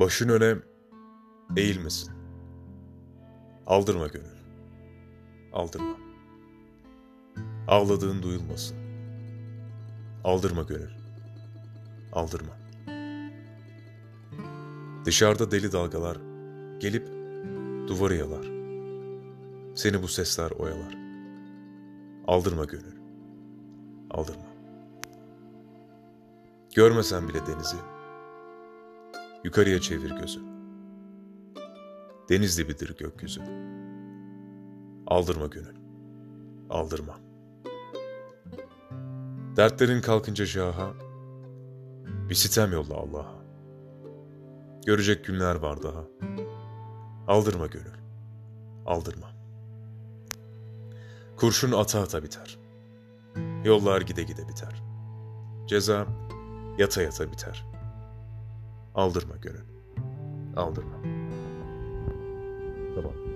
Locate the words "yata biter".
57.02-57.64